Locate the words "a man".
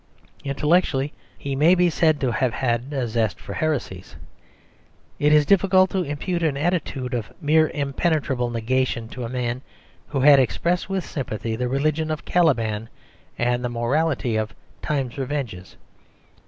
9.25-9.61